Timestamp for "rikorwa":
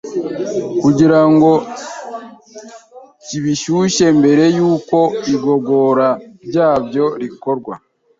7.21-7.73